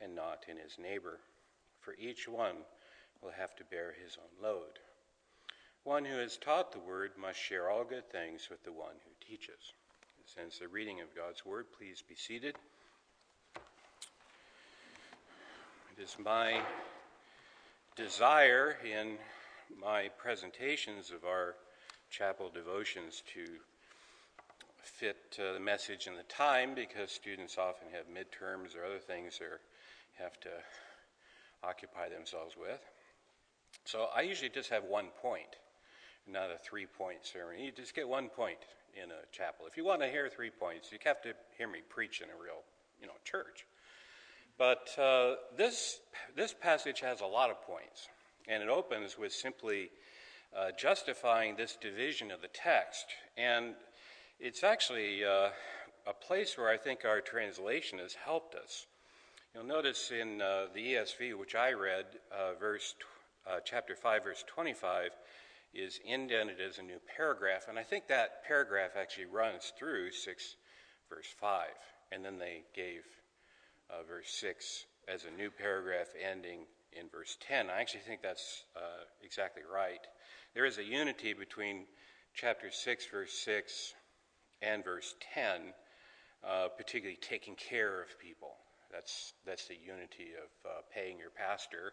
[0.00, 1.18] and not in his neighbor.
[1.80, 2.56] For each one
[3.22, 4.78] will have to bear his own load.
[5.84, 9.26] One who is taught the word must share all good things with the one who
[9.26, 9.72] teaches.
[10.24, 12.56] Since the reading of God's word, please be seated.
[15.96, 16.60] It is my
[17.96, 19.16] desire in
[19.80, 21.54] my presentations of our
[22.10, 23.44] chapel devotions to
[24.88, 29.38] fit uh, the message and the time because students often have midterms or other things
[29.38, 30.50] they have to
[31.62, 32.80] occupy themselves with.
[33.84, 35.56] So I usually just have one point,
[36.26, 37.58] not a three point sermon.
[37.58, 38.58] You just get one point
[38.94, 39.66] in a chapel.
[39.66, 42.42] If you want to hear three points, you have to hear me preach in a
[42.42, 42.62] real,
[43.00, 43.66] you know, church.
[44.56, 46.00] But uh, this
[46.36, 48.08] this passage has a lot of points.
[48.48, 49.90] And it opens with simply
[50.56, 53.04] uh, justifying this division of the text.
[53.36, 53.74] And
[54.40, 55.48] it's actually uh,
[56.06, 58.86] a place where I think our translation has helped us.
[59.52, 62.94] You'll notice in uh, the ESV, which I read, uh, verse
[63.50, 65.10] uh, chapter 5, verse 25,
[65.74, 67.66] is indented as a new paragraph.
[67.68, 70.56] And I think that paragraph actually runs through 6,
[71.10, 71.66] verse 5.
[72.12, 73.02] And then they gave
[73.90, 76.60] uh, verse 6 as a new paragraph ending
[76.92, 77.70] in verse 10.
[77.70, 80.06] I actually think that's uh, exactly right.
[80.54, 81.86] There is a unity between
[82.34, 83.94] chapter 6, verse 6,
[84.62, 85.72] and verse 10,
[86.46, 88.54] uh, particularly taking care of people.
[88.90, 91.92] That's, that's the unity of uh, paying your pastor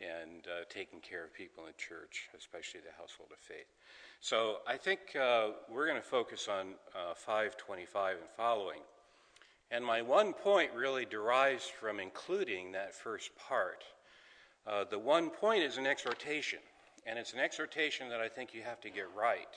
[0.00, 3.66] and uh, taking care of people in church, especially the household of faith.
[4.20, 8.80] So I think uh, we're going to focus on uh, 525 and following.
[9.72, 13.82] And my one point really derives from including that first part
[14.66, 16.58] uh, the one point is an exhortation,
[17.06, 19.54] and it's an exhortation that I think you have to get right.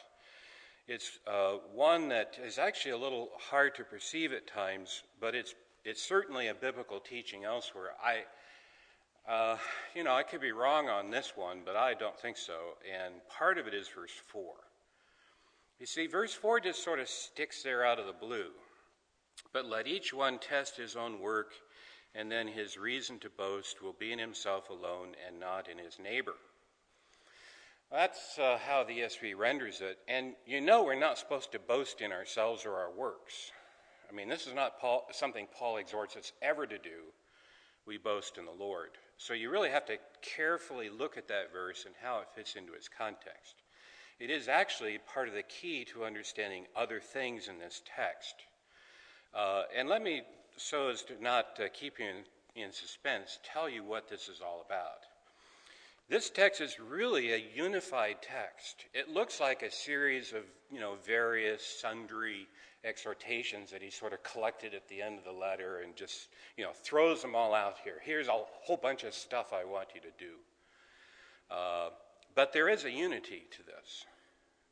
[0.89, 5.53] It's uh, one that is actually a little hard to perceive at times, but it's
[5.85, 7.91] it's certainly a biblical teaching elsewhere.
[8.03, 9.57] I, uh,
[9.93, 12.57] you know, I could be wrong on this one, but I don't think so.
[12.91, 14.55] And part of it is verse four.
[15.79, 18.49] You see, verse four just sort of sticks there out of the blue.
[19.53, 21.51] But let each one test his own work
[22.15, 25.99] and then his reason to boast will be in himself alone and not in his
[25.99, 26.33] neighbor.
[27.91, 29.97] That's uh, how the ESV renders it.
[30.07, 33.51] And you know, we're not supposed to boast in ourselves or our works.
[34.09, 37.11] I mean, this is not Paul, something Paul exhorts us ever to do.
[37.85, 38.91] We boast in the Lord.
[39.17, 42.73] So you really have to carefully look at that verse and how it fits into
[42.73, 43.55] its context.
[44.19, 48.35] It is actually part of the key to understanding other things in this text.
[49.33, 50.23] Uh, and let me
[50.57, 54.41] so as to not uh, keep you in, in suspense, tell you what this is
[54.41, 55.05] all about.
[56.09, 58.85] This text is really a unified text.
[58.95, 62.47] It looks like a series of, you know, various sundry
[62.83, 66.63] exhortations that he sort of collected at the end of the letter and just, you
[66.63, 67.97] know, throws them all out here.
[68.03, 70.33] Here's a whole bunch of stuff I want you to do.
[71.51, 71.89] Uh,
[72.33, 74.05] but there is a unity to this.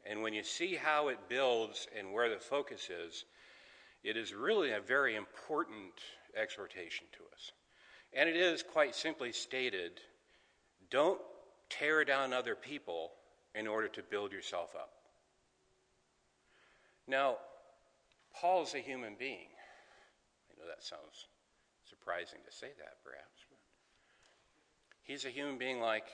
[0.10, 3.26] And when you see how it builds and where the focus is,
[4.04, 5.94] it is really a very important
[6.36, 7.52] exhortation to us.
[8.12, 10.00] And it is quite simply stated
[10.90, 11.20] don't
[11.70, 13.12] tear down other people
[13.56, 14.92] in order to build yourself up.
[17.08, 17.38] Now,
[18.34, 19.48] Paul's a human being.
[20.52, 21.28] I know that sounds
[21.90, 23.46] surprising to say that, perhaps.
[23.50, 23.58] But
[25.04, 26.06] he's a human being like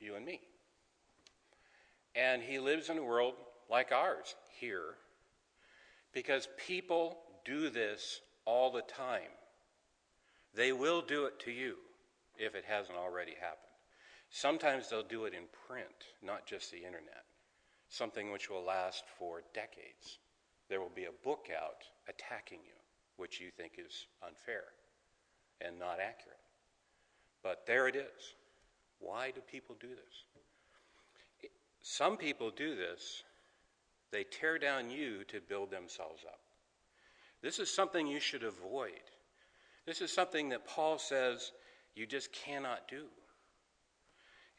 [0.00, 0.40] you and me.
[2.14, 3.34] And he lives in a world
[3.70, 4.94] like ours here
[6.12, 9.30] because people do this all the time.
[10.54, 11.76] They will do it to you
[12.36, 13.67] if it hasn't already happened.
[14.30, 17.24] Sometimes they'll do it in print, not just the internet,
[17.88, 20.18] something which will last for decades.
[20.68, 22.74] There will be a book out attacking you,
[23.16, 24.64] which you think is unfair
[25.60, 26.38] and not accurate.
[27.42, 28.34] But there it is.
[29.00, 31.50] Why do people do this?
[31.82, 33.22] Some people do this,
[34.10, 36.40] they tear down you to build themselves up.
[37.40, 38.90] This is something you should avoid.
[39.86, 41.52] This is something that Paul says
[41.94, 43.04] you just cannot do.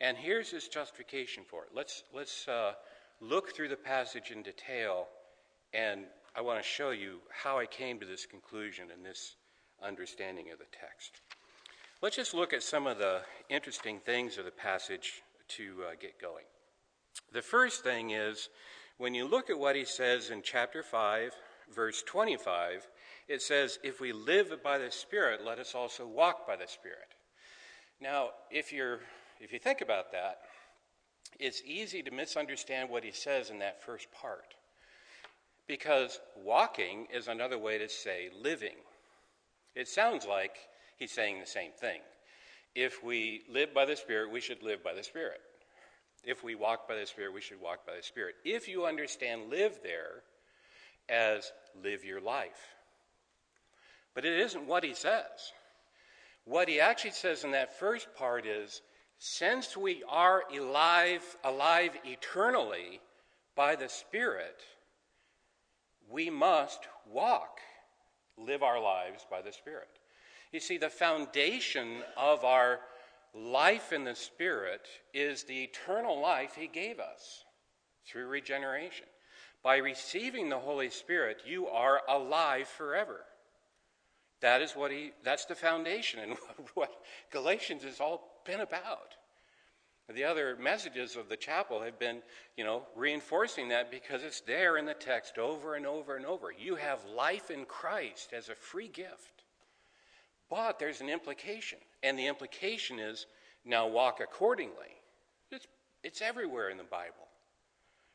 [0.01, 1.69] And here's his justification for it.
[1.75, 2.73] Let's, let's uh,
[3.21, 5.07] look through the passage in detail,
[5.73, 6.05] and
[6.35, 9.35] I want to show you how I came to this conclusion and this
[9.83, 11.21] understanding of the text.
[12.01, 16.21] Let's just look at some of the interesting things of the passage to uh, get
[16.21, 16.45] going.
[17.33, 18.49] The first thing is
[18.97, 21.31] when you look at what he says in chapter 5,
[21.73, 22.87] verse 25,
[23.27, 27.15] it says, If we live by the Spirit, let us also walk by the Spirit.
[28.01, 29.01] Now, if you're
[29.39, 30.39] if you think about that,
[31.39, 34.55] it's easy to misunderstand what he says in that first part.
[35.67, 38.75] Because walking is another way to say living.
[39.75, 40.55] It sounds like
[40.97, 42.01] he's saying the same thing.
[42.75, 45.39] If we live by the Spirit, we should live by the Spirit.
[46.23, 48.35] If we walk by the Spirit, we should walk by the Spirit.
[48.43, 50.23] If you understand live there
[51.07, 51.51] as
[51.81, 52.75] live your life.
[54.13, 55.53] But it isn't what he says.
[56.45, 58.81] What he actually says in that first part is
[59.19, 63.01] since we are alive, alive eternally
[63.53, 64.61] by the Spirit,
[66.09, 67.59] we must walk,
[68.37, 69.89] live our lives by the Spirit.
[70.53, 72.79] You see, the foundation of our
[73.35, 77.43] life in the Spirit is the eternal life He gave us
[78.07, 79.05] through regeneration.
[79.61, 83.25] By receiving the Holy Spirit, you are alive forever.
[84.41, 86.37] That is what he, that's the foundation and
[86.73, 86.91] what
[87.31, 89.15] Galatians has all been about.
[90.13, 92.23] The other messages of the chapel have been,
[92.57, 96.51] you know, reinforcing that because it's there in the text over and over and over.
[96.51, 99.43] You have life in Christ as a free gift.
[100.49, 103.27] But there's an implication, and the implication is
[103.65, 104.97] now walk accordingly.
[105.51, 105.67] It's,
[106.03, 107.27] it's everywhere in the Bible.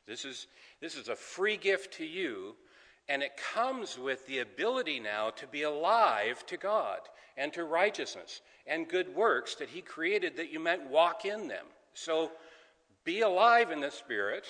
[0.07, 0.49] This is,
[0.81, 2.57] this is a free gift to you
[3.09, 7.01] and it comes with the ability now to be alive to God
[7.37, 11.67] and to righteousness and good works that He created that you might walk in them.
[11.93, 12.33] So
[13.05, 14.47] be alive in the Spirit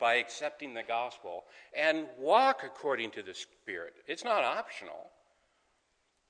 [0.00, 1.44] by accepting the gospel
[1.76, 3.94] and walk according to the Spirit.
[4.06, 5.10] It's not optional.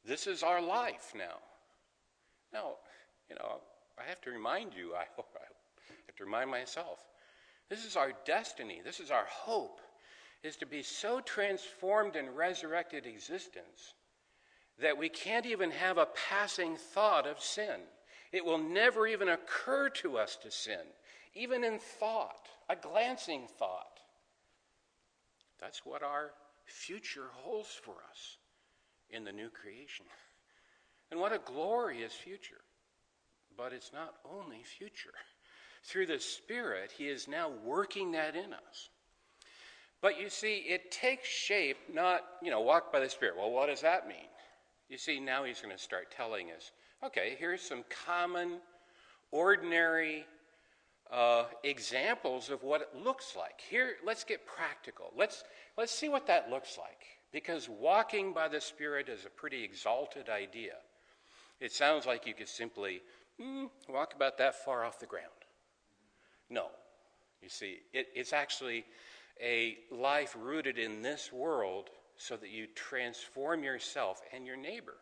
[0.06, 1.38] This is our life now.
[2.52, 2.74] Now,
[3.28, 3.60] you know,
[3.98, 6.98] I have to remind you, I, I have to remind myself,
[7.70, 9.80] this is our destiny, this is our hope
[10.44, 13.94] is to be so transformed in resurrected existence
[14.78, 17.80] that we can't even have a passing thought of sin.
[18.30, 20.80] It will never even occur to us to sin,
[21.34, 24.00] even in thought, a glancing thought.
[25.60, 26.32] That's what our
[26.66, 28.36] future holds for us
[29.10, 30.06] in the new creation.
[31.10, 32.60] And what a glorious future.
[33.56, 35.14] But it's not only future.
[35.84, 38.90] Through the Spirit, He is now working that in us.
[40.04, 43.36] But you see, it takes shape, not, you know, walk by the Spirit.
[43.38, 44.28] Well, what does that mean?
[44.90, 46.72] You see, now he's going to start telling us
[47.06, 48.58] okay, here's some common,
[49.30, 50.26] ordinary
[51.10, 53.62] uh, examples of what it looks like.
[53.70, 55.10] Here, let's get practical.
[55.16, 55.42] Let's,
[55.78, 57.00] let's see what that looks like.
[57.32, 60.74] Because walking by the Spirit is a pretty exalted idea.
[61.60, 63.00] It sounds like you could simply
[63.40, 65.28] mm, walk about that far off the ground.
[66.50, 66.66] No.
[67.40, 68.84] You see, it, it's actually
[69.42, 74.96] a life rooted in this world so that you transform yourself and your neighbor.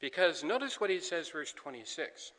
[0.00, 2.32] Because notice what he says, verse 26.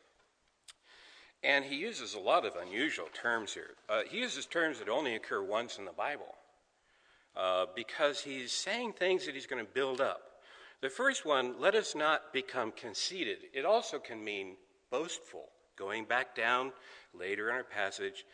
[1.42, 3.74] And he uses a lot of unusual terms here.
[3.88, 6.34] Uh, he uses terms that only occur once in the Bible
[7.36, 10.22] uh, because he's saying things that he's going to build up.
[10.80, 13.38] The first one, let us not become conceited.
[13.52, 14.56] It also can mean
[14.90, 15.48] boastful.
[15.76, 16.72] Going back down
[17.14, 18.24] later in our passage,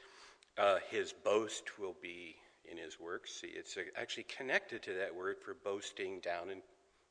[0.59, 2.37] uh, his boast will be
[2.71, 3.41] in his works.
[3.41, 6.63] See, it's actually connected to that word for boasting down in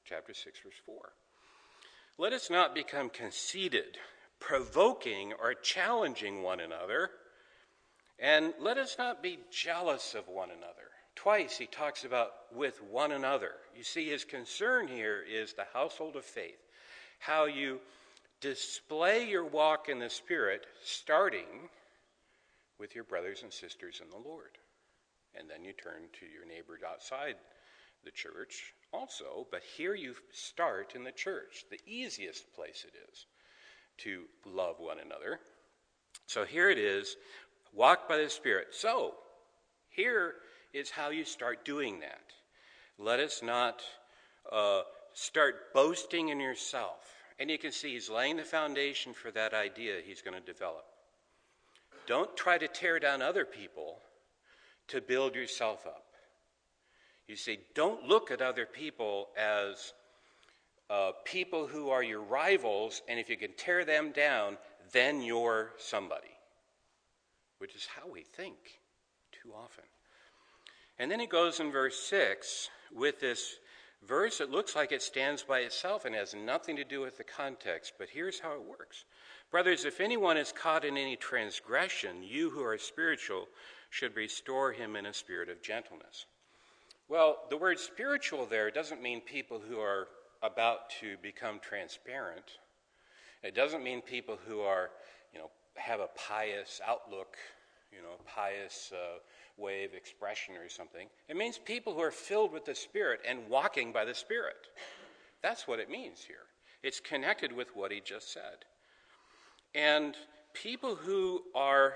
[0.05, 1.13] chapter 6, verse 4.
[2.17, 3.97] Let us not become conceited,
[4.39, 7.09] provoking or challenging one another,
[8.19, 10.89] and let us not be jealous of one another.
[11.15, 13.51] Twice he talks about with one another.
[13.75, 16.59] You see, his concern here is the household of faith,
[17.19, 17.79] how you
[18.39, 21.69] display your walk in the Spirit, starting
[22.79, 24.57] with your brothers and sisters in the Lord.
[25.37, 27.35] And then you turn to your neighbor outside
[28.03, 33.25] the church also, but here you start in the church, the easiest place it is
[33.99, 35.39] to love one another.
[36.25, 37.15] So here it is
[37.73, 38.67] walk by the Spirit.
[38.71, 39.15] So
[39.89, 40.35] here
[40.73, 42.21] is how you start doing that.
[42.97, 43.81] Let us not
[44.51, 44.81] uh,
[45.13, 47.13] start boasting in yourself.
[47.39, 50.85] And you can see he's laying the foundation for that idea he's going to develop.
[52.07, 53.99] Don't try to tear down other people
[54.91, 56.05] to build yourself up.
[57.27, 59.93] You see, don't look at other people as
[60.89, 64.57] uh, people who are your rivals, and if you can tear them down,
[64.91, 66.35] then you're somebody,
[67.59, 68.57] which is how we think
[69.31, 69.85] too often.
[70.99, 73.55] And then he goes in verse 6 with this
[74.05, 74.41] verse.
[74.41, 77.93] It looks like it stands by itself and has nothing to do with the context,
[77.97, 79.05] but here's how it works.
[79.51, 83.47] Brothers, if anyone is caught in any transgression, you who are spiritual
[83.91, 86.25] should restore him in a spirit of gentleness.
[87.07, 90.07] Well, the word spiritual there doesn't mean people who are
[90.41, 92.57] about to become transparent.
[93.43, 94.89] It doesn't mean people who are,
[95.33, 97.35] you know, have a pious outlook,
[97.91, 99.19] you know, pious uh,
[99.57, 101.07] way of expression or something.
[101.27, 104.69] It means people who are filled with the Spirit and walking by the Spirit.
[105.43, 106.47] That's what it means here.
[106.81, 108.63] It's connected with what he just said.
[109.75, 110.15] And
[110.53, 111.95] people who are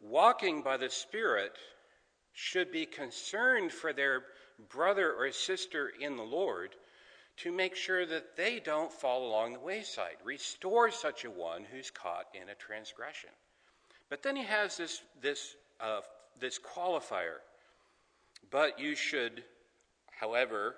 [0.00, 1.52] walking by the Spirit
[2.32, 4.22] should be concerned for their
[4.68, 6.74] brother or sister in the Lord
[7.38, 10.16] to make sure that they don't fall along the wayside.
[10.24, 13.30] Restore such a one who's caught in a transgression.
[14.08, 16.00] But then he has this, this, uh,
[16.40, 17.38] this qualifier.
[18.50, 19.44] But you should,
[20.10, 20.74] however,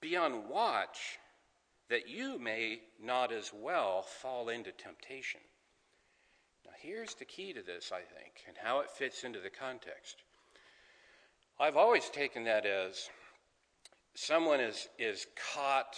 [0.00, 1.18] be on watch
[1.88, 5.40] that you may not as well fall into temptation.
[6.64, 10.22] Now, here's the key to this, I think, and how it fits into the context.
[11.58, 13.08] I've always taken that as
[14.14, 15.96] someone is, is caught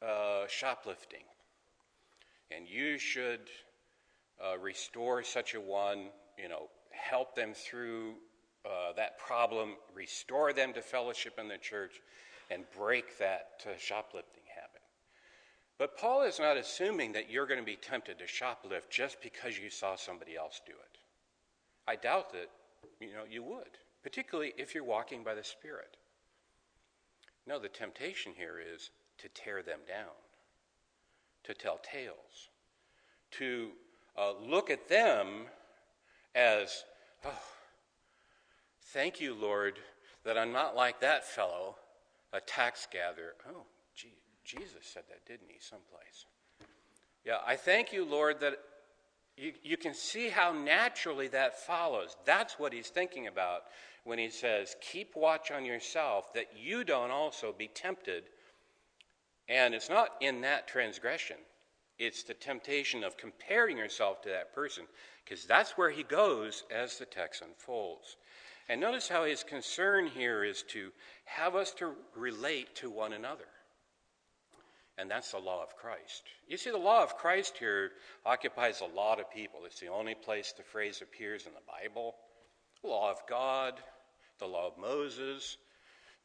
[0.00, 1.24] uh, shoplifting,
[2.50, 3.40] and you should
[4.42, 8.14] uh, restore such a one, you know, help them through
[8.64, 12.00] uh, that problem, restore them to fellowship in the church,
[12.50, 14.42] and break that uh, shoplifting.
[15.78, 19.58] But Paul is not assuming that you're going to be tempted to shoplift just because
[19.58, 20.98] you saw somebody else do it.
[21.88, 22.50] I doubt that,
[23.00, 25.96] you know, you would particularly if you're walking by the Spirit.
[27.46, 30.14] No, the temptation here is to tear them down,
[31.44, 32.50] to tell tales,
[33.32, 33.70] to
[34.16, 35.46] uh, look at them
[36.34, 36.84] as,
[37.24, 37.30] oh,
[38.92, 39.78] thank you, Lord,
[40.24, 41.76] that I'm not like that fellow,
[42.32, 43.34] a tax gatherer.
[43.48, 43.64] Oh,
[43.94, 46.26] gee, Jesus said that, didn't he, someplace?
[47.24, 48.58] Yeah, I thank you, Lord, that
[49.36, 52.16] you, you can see how naturally that follows.
[52.24, 53.62] That's what he's thinking about
[54.04, 58.24] when he says, Keep watch on yourself that you don't also be tempted.
[59.48, 61.36] And it's not in that transgression,
[61.98, 64.84] it's the temptation of comparing yourself to that person,
[65.24, 68.16] because that's where he goes as the text unfolds.
[68.68, 70.90] And notice how his concern here is to
[71.24, 73.44] have us to relate to one another.
[74.98, 76.24] And that's the law of Christ.
[76.46, 77.92] You see, the law of Christ here
[78.26, 79.60] occupies a lot of people.
[79.64, 82.14] It's the only place the phrase appears in the Bible.
[82.82, 83.74] The law of God,
[84.38, 85.56] the law of Moses,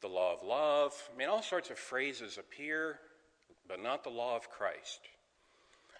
[0.01, 0.93] the law of love.
[1.13, 2.99] I mean, all sorts of phrases appear,
[3.67, 4.99] but not the law of Christ.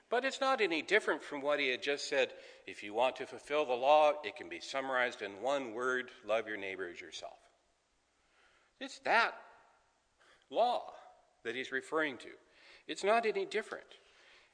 [0.09, 2.33] But it's not any different from what he had just said.
[2.65, 6.47] If you want to fulfill the law, it can be summarized in one word love
[6.47, 7.37] your neighbor as yourself.
[8.79, 9.33] It's that
[10.49, 10.93] law
[11.43, 12.29] that he's referring to.
[12.87, 13.85] It's not any different.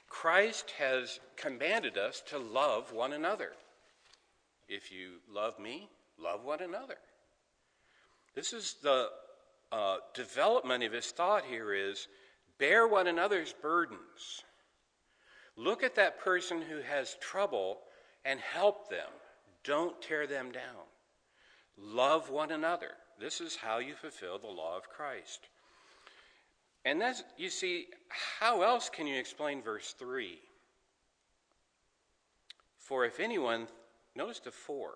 [0.10, 3.52] Christ has commanded us to love one another.
[4.68, 6.98] If you love me, love one another.
[8.36, 9.10] This is the
[9.72, 12.08] uh, development of his thought here is
[12.60, 14.44] bear one another's burdens.
[15.56, 17.80] Look at that person who has trouble
[18.26, 19.10] and help them.
[19.64, 20.86] Don't tear them down.
[21.78, 22.92] Love one another.
[23.20, 25.48] This is how you fulfill the law of Christ.
[26.86, 27.88] And that's, you see,
[28.40, 30.38] how else can you explain verse 3?
[32.78, 33.68] For if anyone,
[34.16, 34.96] notice the for.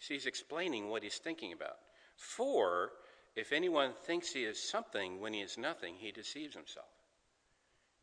[0.00, 1.76] See, he's explaining what he's thinking about.
[2.16, 2.90] For
[3.36, 6.86] if anyone thinks he is something when he is nothing, he deceives himself.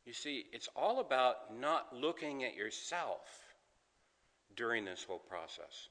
[0.06, 3.28] You see, it's all about not looking at yourself
[4.56, 5.90] during this whole process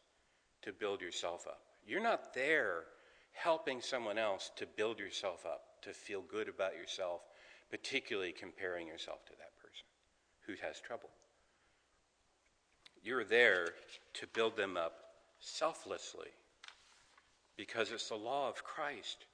[0.62, 1.60] to build yourself up.
[1.86, 2.84] You're not there
[3.32, 7.22] helping someone else to build yourself up, to feel good about yourself,
[7.70, 9.86] particularly comparing yourself to that person
[10.46, 11.10] who has trouble.
[13.02, 13.68] You're there
[14.14, 14.94] to build them up
[15.40, 16.30] selflessly
[17.56, 19.26] because it's the law of Christ.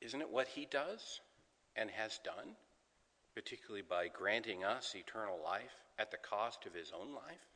[0.00, 1.20] Isn't it what he does
[1.74, 2.54] and has done,
[3.34, 7.46] particularly by granting us eternal life at the cost of his own life?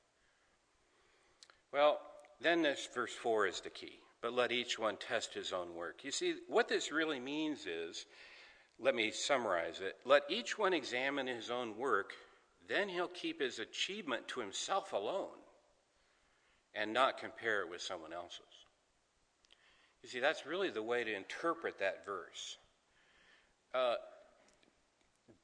[1.72, 2.00] Well,
[2.40, 4.00] then this verse 4 is the key.
[4.22, 6.04] But let each one test his own work.
[6.04, 8.04] You see, what this really means is
[8.78, 9.96] let me summarize it.
[10.04, 12.12] Let each one examine his own work,
[12.68, 15.28] then he'll keep his achievement to himself alone
[16.74, 18.40] and not compare it with someone else's.
[20.02, 22.56] You see, that's really the way to interpret that verse.
[23.74, 23.96] Uh,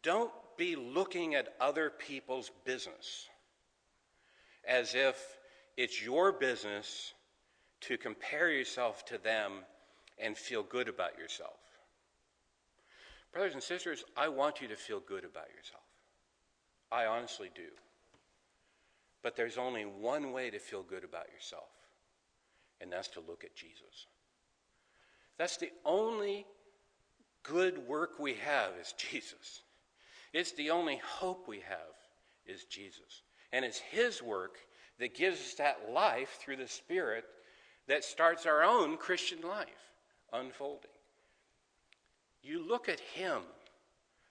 [0.02, 3.28] don't be looking at other people's business
[4.66, 5.16] as if
[5.76, 7.12] it's your business
[7.83, 9.52] to compare yourself to them
[10.18, 11.59] and feel good about yourself.
[13.33, 15.83] Brothers and sisters, I want you to feel good about yourself.
[16.90, 17.68] I honestly do.
[19.23, 21.68] But there's only one way to feel good about yourself,
[22.80, 24.06] and that's to look at Jesus.
[25.37, 26.47] That's the only
[27.42, 29.62] good work we have is Jesus.
[30.33, 31.95] It's the only hope we have
[32.47, 33.23] is Jesus.
[33.52, 34.59] And it's His work
[34.99, 37.25] that gives us that life through the Spirit
[37.88, 39.93] that starts our own Christian life
[40.33, 40.90] unfolding.
[42.43, 43.43] You look at Him,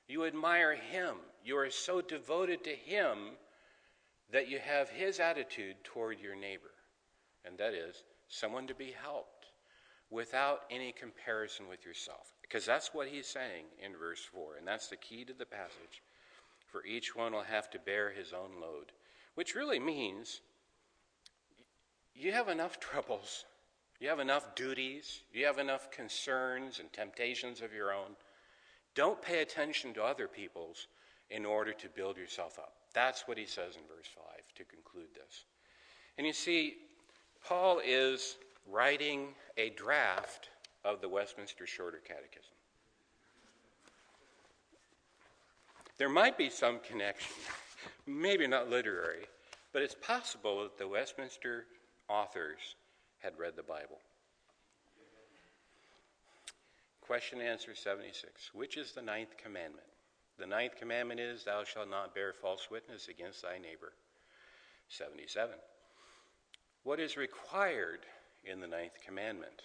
[0.08, 3.18] you admire Him, you are so devoted to Him
[4.32, 6.72] that you have His attitude toward your neighbor,
[7.46, 9.48] and that is someone to be helped
[10.10, 12.34] without any comparison with yourself.
[12.42, 16.01] Because that's what He's saying in verse 4, and that's the key to the passage.
[16.75, 18.92] For each one will have to bear his own load,
[19.36, 20.42] which really means
[22.14, 23.46] you have enough troubles,
[24.00, 28.16] you have enough duties, you have enough concerns and temptations of your own.
[28.94, 30.88] Don't pay attention to other people's
[31.29, 32.74] in order to build yourself up.
[32.94, 34.24] That's what he says in verse 5
[34.55, 35.46] to conclude this.
[36.18, 36.75] And you see,
[37.46, 38.38] Paul is
[38.70, 40.50] writing a draft
[40.84, 42.51] of the Westminster Shorter Catechism.
[45.98, 47.36] There might be some connection,
[48.05, 49.25] maybe not literary,
[49.72, 51.66] but it's possible that the Westminster
[52.10, 52.75] authors
[53.25, 53.98] had read the Bible.
[57.01, 58.51] Question answer 76.
[58.53, 59.88] Which is the ninth commandment?
[60.38, 63.94] The ninth commandment is, Thou shalt not bear false witness against thy neighbor.
[64.90, 65.55] 77.
[66.83, 68.01] What is required
[68.44, 69.64] in the ninth commandment?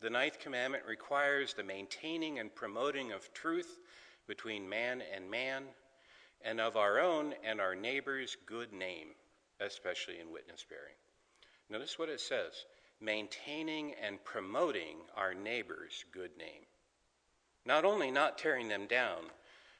[0.00, 3.80] The ninth commandment requires the maintaining and promoting of truth
[4.28, 5.64] between man and man,
[6.42, 9.08] and of our own and our neighbor's good name,
[9.60, 10.94] especially in witness bearing.
[11.68, 12.64] Notice what it says
[13.00, 16.66] maintaining and promoting our neighbor's good name.
[17.64, 19.24] Not only not tearing them down,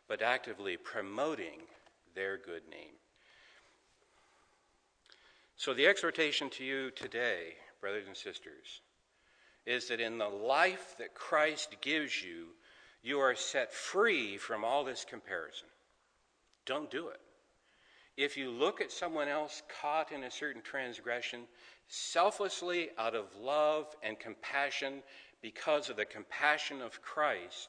[0.08, 1.60] but actively promoting
[2.14, 2.94] their good name.
[5.56, 8.80] So, the exhortation to you today, brothers and sisters,
[9.66, 12.46] is that in the life that Christ gives you,
[13.02, 15.68] you are set free from all this comparison.
[16.66, 17.20] Don't do it.
[18.16, 21.42] If you look at someone else caught in a certain transgression,
[21.88, 25.02] selflessly out of love and compassion,
[25.42, 27.68] because of the compassion of Christ,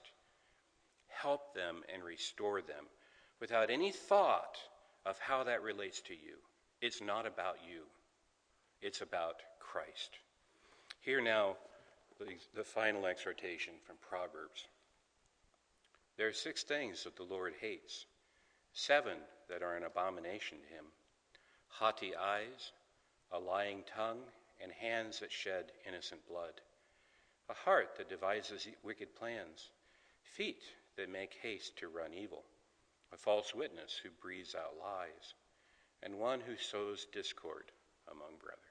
[1.08, 2.86] help them and restore them
[3.39, 4.58] without any thought
[5.06, 6.38] of how that relates to you.
[6.82, 7.84] It's not about you,
[8.82, 10.17] it's about Christ.
[11.01, 11.56] Here now,
[12.19, 12.25] the,
[12.56, 14.67] the final exhortation from Proverbs.
[16.17, 18.06] There are six things that the Lord hates,
[18.74, 19.18] seven
[19.50, 20.86] that are an abomination to him
[21.72, 22.74] haughty eyes,
[23.32, 24.22] a lying tongue,
[24.62, 26.62] and hands that shed innocent blood,
[27.50, 29.72] a heart that devises wicked plans,
[30.22, 30.64] feet
[30.98, 32.44] that make haste to run evil,
[33.14, 35.34] a false witness who breathes out lies,
[36.04, 37.72] and one who sows discord
[38.12, 38.71] among brothers.